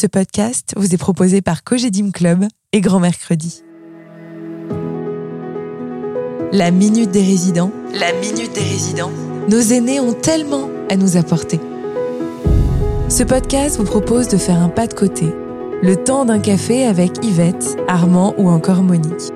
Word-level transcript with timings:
Ce 0.00 0.06
podcast 0.06 0.74
vous 0.76 0.94
est 0.94 0.96
proposé 0.96 1.42
par 1.42 1.64
Cogedim 1.64 2.12
Club 2.12 2.44
et 2.72 2.80
Grand 2.80 3.00
Mercredi. 3.00 3.64
La 6.52 6.70
Minute 6.70 7.10
des 7.10 7.24
Résidents. 7.24 7.72
La 7.94 8.12
Minute 8.12 8.52
des 8.54 8.60
Résidents. 8.60 9.10
Nos 9.48 9.58
aînés 9.58 9.98
ont 9.98 10.12
tellement 10.12 10.70
à 10.88 10.94
nous 10.94 11.16
apporter. 11.16 11.58
Ce 13.08 13.24
podcast 13.24 13.78
vous 13.78 13.86
propose 13.86 14.28
de 14.28 14.36
faire 14.36 14.62
un 14.62 14.68
pas 14.68 14.86
de 14.86 14.94
côté. 14.94 15.26
Le 15.82 15.96
temps 15.96 16.24
d'un 16.24 16.38
café 16.38 16.86
avec 16.86 17.24
Yvette, 17.24 17.76
Armand 17.88 18.36
ou 18.38 18.48
encore 18.48 18.84
Monique. 18.84 19.32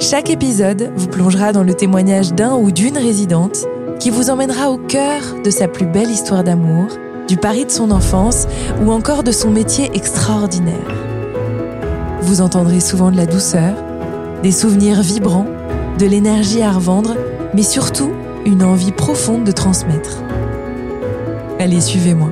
Chaque 0.00 0.30
épisode 0.30 0.90
vous 0.96 1.06
plongera 1.06 1.52
dans 1.52 1.62
le 1.62 1.74
témoignage 1.74 2.32
d'un 2.32 2.56
ou 2.56 2.72
d'une 2.72 2.98
résidente 2.98 3.66
qui 4.00 4.10
vous 4.10 4.30
emmènera 4.30 4.72
au 4.72 4.78
cœur 4.78 5.22
de 5.44 5.50
sa 5.50 5.68
plus 5.68 5.86
belle 5.86 6.10
histoire 6.10 6.42
d'amour, 6.42 6.88
du 7.32 7.38
pari 7.38 7.64
de 7.64 7.70
son 7.70 7.90
enfance 7.92 8.46
ou 8.84 8.92
encore 8.92 9.22
de 9.22 9.32
son 9.32 9.48
métier 9.48 9.90
extraordinaire. 9.94 10.74
Vous 12.20 12.42
entendrez 12.42 12.78
souvent 12.78 13.10
de 13.10 13.16
la 13.16 13.24
douceur, 13.24 13.72
des 14.42 14.52
souvenirs 14.52 15.00
vibrants, 15.00 15.46
de 15.98 16.04
l'énergie 16.04 16.60
à 16.60 16.70
revendre, 16.70 17.16
mais 17.54 17.62
surtout 17.62 18.10
une 18.44 18.62
envie 18.62 18.92
profonde 18.92 19.44
de 19.44 19.50
transmettre. 19.50 20.18
Allez, 21.58 21.80
suivez-moi. 21.80 22.28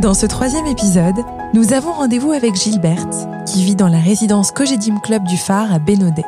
Dans 0.00 0.14
ce 0.14 0.24
troisième 0.24 0.66
épisode, 0.66 1.20
nous 1.52 1.74
avons 1.74 1.92
rendez-vous 1.92 2.32
avec 2.32 2.54
Gilberte, 2.54 3.28
qui 3.44 3.62
vit 3.62 3.76
dans 3.76 3.88
la 3.88 3.98
résidence 3.98 4.52
Cogedim 4.52 5.00
Club 5.00 5.24
du 5.24 5.36
Phare 5.36 5.70
à 5.70 5.78
Bénodet. 5.78 6.24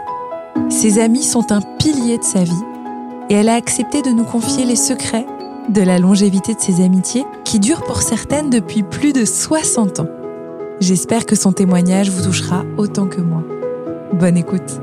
Ses 0.68 1.00
amis 1.00 1.23
sont 1.23 1.50
un 1.50 1.62
pilier 1.78 2.18
de 2.18 2.24
sa 2.24 2.45
vie 2.45 2.64
et 3.30 3.37
elle 3.37 3.48
a 3.48 3.54
accepté 3.54 4.02
de 4.02 4.10
nous 4.10 4.24
confier 4.24 4.66
les 4.66 4.76
secrets 4.76 5.24
de 5.68 5.82
la 5.82 5.98
longévité 5.98 6.54
de 6.54 6.60
ses 6.60 6.82
amitiés 6.82 7.24
qui 7.45 7.58
durent 7.58 7.84
pour 7.84 8.02
certaines 8.02 8.50
depuis 8.50 8.82
plus 8.82 9.12
de 9.12 9.24
60 9.24 10.00
ans. 10.00 10.09
J'espère 10.80 11.26
que 11.26 11.36
son 11.36 11.52
témoignage 11.52 12.10
vous 12.10 12.24
touchera 12.24 12.64
autant 12.76 13.06
que 13.06 13.20
moi. 13.20 13.43
Bonne 14.12 14.37
écoute. 14.37 14.80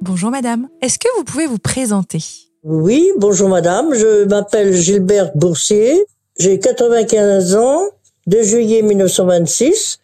Bonjour 0.00 0.30
madame, 0.30 0.68
est-ce 0.80 0.98
que 0.98 1.08
vous 1.16 1.24
pouvez 1.24 1.46
vous 1.46 1.58
présenter? 1.58 2.22
Oui, 2.64 3.10
bonjour 3.18 3.48
madame, 3.48 3.94
je 3.94 4.24
m'appelle 4.24 4.74
Gilberte 4.74 5.36
Boursier, 5.36 6.04
j'ai 6.38 6.58
95 6.58 7.54
ans, 7.56 7.82
de 8.26 8.42
juillet 8.42 8.82
1926, 8.82 10.00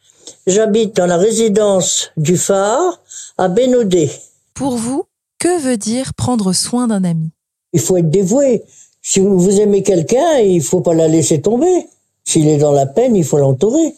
j'habite 0.46 0.96
dans 0.96 1.06
la 1.06 1.16
résidence 1.16 2.10
du 2.16 2.36
phare 2.36 3.00
à 3.38 3.48
Bénodet. 3.48 4.10
Pour 4.54 4.76
vous, 4.76 5.04
que 5.39 5.61
veut 5.61 5.77
dire 5.77 6.14
prendre 6.14 6.53
soin 6.53 6.89
d'un 6.89 7.05
ami? 7.05 7.31
Il 7.72 7.81
faut 7.81 7.97
être 7.97 8.11
dévoué. 8.11 8.64
Si 9.03 9.20
vous 9.20 9.61
aimez 9.61 9.83
quelqu'un, 9.83 10.39
il 10.39 10.62
faut 10.62 10.81
pas 10.81 10.94
la 10.94 11.08
laisser 11.08 11.41
tomber. 11.41 11.86
S'il 12.25 12.48
est 12.48 12.58
dans 12.58 12.72
la 12.72 12.86
peine, 12.86 13.17
il 13.17 13.25
faut 13.25 13.39
l'entourer. 13.39 13.94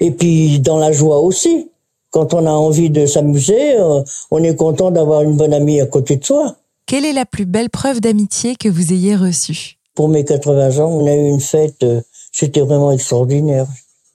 Et 0.00 0.10
puis 0.10 0.58
dans 0.60 0.78
la 0.78 0.92
joie 0.92 1.20
aussi. 1.20 1.68
Quand 2.10 2.34
on 2.34 2.44
a 2.46 2.50
envie 2.50 2.90
de 2.90 3.06
s'amuser, 3.06 3.78
euh, 3.78 4.02
on 4.32 4.42
est 4.42 4.56
content 4.56 4.90
d'avoir 4.90 5.22
une 5.22 5.36
bonne 5.36 5.54
amie 5.54 5.80
à 5.80 5.86
côté 5.86 6.16
de 6.16 6.24
soi. 6.24 6.56
Quelle 6.86 7.04
est 7.04 7.12
la 7.12 7.24
plus 7.24 7.46
belle 7.46 7.70
preuve 7.70 8.00
d'amitié 8.00 8.56
que 8.56 8.68
vous 8.68 8.92
ayez 8.92 9.14
reçue? 9.14 9.76
Pour 9.94 10.08
mes 10.08 10.24
80 10.24 10.78
ans, 10.78 10.88
on 10.88 11.06
a 11.06 11.14
eu 11.14 11.28
une 11.28 11.40
fête, 11.40 11.84
euh, 11.84 12.00
c'était 12.32 12.62
vraiment 12.62 12.90
extraordinaire. 12.90 13.66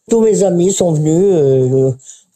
Tous 0.10 0.20
mes 0.20 0.44
amis 0.44 0.74
sont 0.74 0.92
venus, 0.92 1.24
euh, 1.32 1.92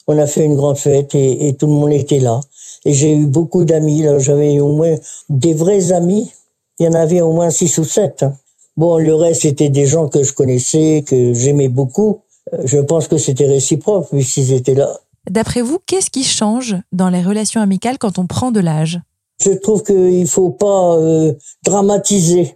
on 0.10 0.18
a 0.18 0.28
fait 0.28 0.44
une 0.44 0.56
grande 0.56 0.78
fête 0.78 1.14
et, 1.16 1.48
et 1.48 1.54
tout 1.54 1.68
le 1.68 1.74
monde 1.74 1.94
était 1.94 2.20
là. 2.20 2.42
Et 2.84 2.94
j'ai 2.94 3.14
eu 3.14 3.28
beaucoup 3.28 3.64
d'amis, 3.64 4.02
là, 4.02 4.20
j'avais 4.20 4.60
au 4.60 4.72
moins 4.80 4.96
des 5.30 5.54
vrais 5.54 5.92
amis, 5.92 6.32
il 6.80 6.86
y 6.86 6.90
en 6.90 6.94
avait 6.94 7.22
au 7.22 7.32
moins 7.32 7.50
six 7.52 7.78
ou 7.78 7.84
sept. 7.84 8.24
hein. 8.24 8.34
Bon, 8.76 8.98
le 8.98 9.14
reste, 9.14 9.42
c'était 9.42 9.70
des 9.70 9.86
gens 9.86 10.08
que 10.08 10.24
je 10.24 10.34
connaissais, 10.34 11.04
que 11.06 11.34
j'aimais 11.34 11.68
beaucoup. 11.68 12.22
Euh, 12.54 12.64
Je 12.66 12.80
pense 12.80 13.08
que 13.10 13.18
c'était 13.18 13.46
réciproque, 13.46 14.08
puisqu'ils 14.10 14.54
étaient 14.54 14.76
là. 14.76 14.90
D'après 15.30 15.62
vous, 15.62 15.80
qu'est-ce 15.86 16.10
qui 16.10 16.23
change 16.23 16.76
dans 16.94 17.10
les 17.10 17.22
relations 17.22 17.62
amicales 17.62 17.98
quand 17.98 18.17
on 18.17 18.26
prend 18.26 18.52
de 18.52 18.62
l'âge? 18.62 19.00
Je 19.42 19.52
trouve 19.52 19.83
qu'il 19.83 20.28
faut 20.28 20.50
pas 20.50 20.95
euh, 20.95 21.33
dramatiser. 21.64 22.56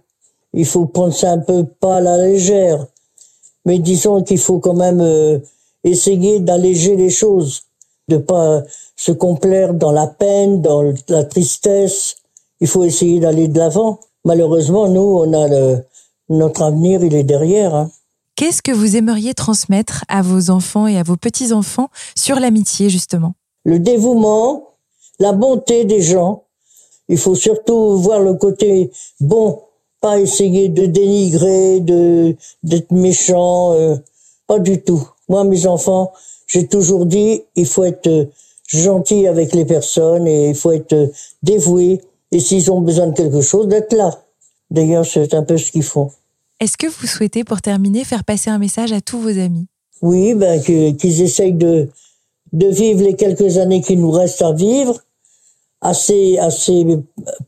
Il 0.54 0.64
faut 0.66 0.86
prendre 0.86 1.14
ça 1.14 1.30
un 1.32 1.38
peu 1.38 1.64
pas 1.64 1.96
à 1.96 2.00
la 2.00 2.16
légère. 2.26 2.86
Mais 3.66 3.78
disons 3.78 4.22
qu'il 4.22 4.38
faut 4.38 4.58
quand 4.60 4.74
même 4.86 5.00
euh, 5.00 5.38
essayer 5.84 6.40
d'alléger 6.40 6.96
les 6.96 7.10
choses, 7.10 7.62
de 8.08 8.16
pas 8.16 8.62
se 8.96 9.12
complaire 9.12 9.74
dans 9.74 9.92
la 9.92 10.06
peine, 10.06 10.60
dans 10.60 10.82
la 11.08 11.24
tristesse. 11.24 12.16
Il 12.60 12.68
faut 12.68 12.84
essayer 12.84 13.20
d'aller 13.20 13.48
de 13.48 13.58
l'avant. 13.58 14.00
Malheureusement, 14.24 14.88
nous, 14.88 15.00
on 15.00 15.32
a 15.32 15.48
le, 15.48 15.84
notre 16.28 16.62
avenir, 16.62 17.04
il 17.04 17.14
est 17.14 17.24
derrière. 17.24 17.74
Hein. 17.74 17.90
Qu'est-ce 18.36 18.62
que 18.62 18.72
vous 18.72 18.96
aimeriez 18.96 19.34
transmettre 19.34 20.04
à 20.08 20.22
vos 20.22 20.50
enfants 20.50 20.86
et 20.86 20.98
à 20.98 21.02
vos 21.02 21.16
petits-enfants 21.16 21.88
sur 22.16 22.40
l'amitié, 22.40 22.88
justement? 22.88 23.34
Le 23.64 23.78
dévouement, 23.78 24.70
la 25.20 25.32
bonté 25.32 25.84
des 25.84 26.02
gens. 26.02 26.44
Il 27.08 27.18
faut 27.18 27.34
surtout 27.34 27.98
voir 27.98 28.20
le 28.20 28.34
côté 28.34 28.90
bon, 29.20 29.60
pas 30.00 30.18
essayer 30.18 30.68
de 30.68 30.86
dénigrer, 30.86 31.80
de 31.80 32.36
d'être 32.62 32.90
méchant, 32.90 33.72
euh, 33.74 33.96
pas 34.54 34.60
du 34.60 34.82
tout. 34.82 35.08
Moi, 35.28 35.44
mes 35.44 35.66
enfants, 35.66 36.12
j'ai 36.46 36.66
toujours 36.66 37.06
dit, 37.06 37.42
il 37.56 37.66
faut 37.66 37.84
être 37.84 38.06
euh, 38.06 38.26
gentil 38.66 39.26
avec 39.26 39.52
les 39.52 39.64
personnes 39.64 40.26
et 40.26 40.50
il 40.50 40.54
faut 40.54 40.72
être 40.72 40.92
euh, 40.92 41.06
dévoué. 41.42 42.00
Et 42.30 42.40
s'ils 42.40 42.70
ont 42.70 42.80
besoin 42.80 43.08
de 43.08 43.14
quelque 43.14 43.40
chose, 43.40 43.68
d'être 43.68 43.92
là. 43.92 44.10
D'ailleurs, 44.70 45.06
c'est 45.06 45.34
un 45.34 45.42
peu 45.42 45.56
ce 45.56 45.70
qu'ils 45.72 45.82
font. 45.82 46.10
Est-ce 46.60 46.76
que 46.76 46.86
vous 46.86 47.06
souhaitez, 47.06 47.44
pour 47.44 47.60
terminer, 47.60 48.04
faire 48.04 48.24
passer 48.24 48.50
un 48.50 48.58
message 48.58 48.92
à 48.92 49.00
tous 49.00 49.18
vos 49.18 49.38
amis? 49.38 49.66
Oui, 50.02 50.34
ben 50.34 50.62
qu'ils 50.62 51.22
essayent 51.22 51.52
de 51.52 51.88
de 52.52 52.68
vivre 52.68 53.02
les 53.02 53.16
quelques 53.16 53.58
années 53.58 53.80
qu'il 53.80 54.00
nous 54.00 54.10
reste 54.12 54.40
à 54.42 54.52
vivre 54.52 55.00
assez 55.80 56.38
assez 56.38 56.86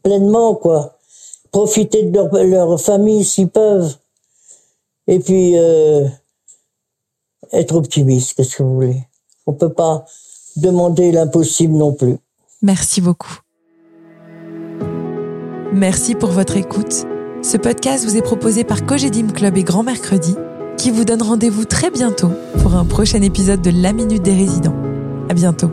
pleinement 0.03 0.55
quoi. 0.55 0.99
Profiter 1.53 2.03
de 2.03 2.13
leur, 2.15 2.33
leur 2.45 2.81
famille 2.81 3.25
s'ils 3.25 3.49
peuvent. 3.49 3.95
Et 5.07 5.21
puis 5.21 5.57
euh, 5.57 6.09
être 7.53 7.75
optimiste, 7.75 8.35
qu'est-ce 8.35 8.57
que 8.57 8.63
vous 8.63 8.75
voulez? 8.75 9.03
On 9.47 9.53
peut 9.53 9.73
pas 9.73 10.05
demander 10.57 11.13
l'impossible 11.13 11.75
non 11.75 11.93
plus. 11.93 12.17
Merci 12.63 13.01
beaucoup. 13.01 13.39
Merci 15.73 16.15
pour 16.15 16.31
votre 16.31 16.57
écoute. 16.57 17.05
Ce 17.43 17.57
podcast 17.57 18.05
vous 18.05 18.17
est 18.17 18.23
proposé 18.23 18.65
par 18.65 18.87
Cogedim 18.87 19.29
Club 19.29 19.57
et 19.57 19.63
Grand 19.63 19.83
Mercredi, 19.83 20.35
qui 20.79 20.91
vous 20.91 21.05
donne 21.05 21.23
rendez-vous 21.23 21.65
très 21.65 21.91
bientôt 21.91 22.31
pour 22.63 22.75
un 22.75 22.85
prochain 22.85 23.23
épisode 23.23 23.61
de 23.61 23.71
La 23.71 23.93
Minute 23.93 24.23
des 24.23 24.35
Résidents. 24.35 24.75
À 25.29 25.35
bientôt. 25.35 25.71